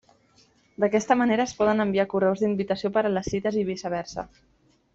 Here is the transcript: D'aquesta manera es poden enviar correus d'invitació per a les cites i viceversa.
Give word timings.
D'aquesta 0.83 1.17
manera 1.19 1.45
es 1.49 1.53
poden 1.59 1.83
enviar 1.85 2.07
correus 2.15 2.43
d'invitació 2.45 2.91
per 2.97 3.05
a 3.07 3.13
les 3.19 3.31
cites 3.35 3.61
i 3.65 3.67
viceversa. 3.71 4.27